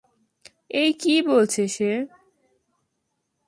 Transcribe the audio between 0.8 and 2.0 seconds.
এই কী বলছে সে?